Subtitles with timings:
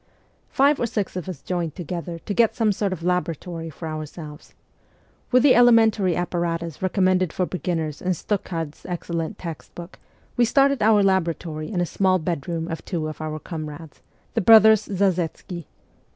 [0.49, 4.55] Five or six of us joined together to get some sort of laboratory for ourselves.
[5.29, 8.85] With the elementary appa THE CORPS OF PAGES 135 ratus recommended for beginners in Stockhardt's
[8.87, 9.99] excellent text book
[10.37, 14.01] we started our laboratory in a small bedroom of two of our comrades,
[14.33, 15.65] the brothers Zas6tsky.